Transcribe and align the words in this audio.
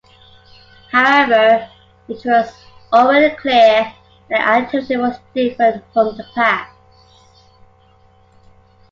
However, 0.91 1.69
it 2.07 2.25
was 2.25 2.51
already 2.91 3.35
clear 3.35 3.83
that 3.83 3.95
the 4.31 4.41
activity 4.41 4.97
was 4.97 5.19
different 5.35 5.83
from 5.93 6.17
the 6.17 6.23
past. 6.33 6.71